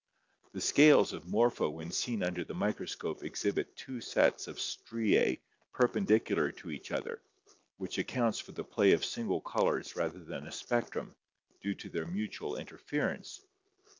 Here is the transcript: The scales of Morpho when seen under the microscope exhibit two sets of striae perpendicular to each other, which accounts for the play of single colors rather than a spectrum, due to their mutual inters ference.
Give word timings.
The 0.53 0.61
scales 0.61 1.13
of 1.13 1.27
Morpho 1.27 1.69
when 1.69 1.91
seen 1.91 2.23
under 2.23 2.43
the 2.43 2.55
microscope 2.55 3.23
exhibit 3.23 3.75
two 3.77 4.01
sets 4.01 4.47
of 4.47 4.59
striae 4.59 5.39
perpendicular 5.73 6.51
to 6.53 6.71
each 6.71 6.89
other, 6.91 7.21
which 7.77 7.99
accounts 7.99 8.39
for 8.39 8.51
the 8.53 8.63
play 8.63 8.93
of 8.93 9.05
single 9.05 9.41
colors 9.41 9.95
rather 9.95 10.23
than 10.23 10.47
a 10.47 10.51
spectrum, 10.51 11.13
due 11.61 11.75
to 11.75 11.89
their 11.89 12.07
mutual 12.07 12.53
inters 12.53 12.81
ference. 12.83 13.41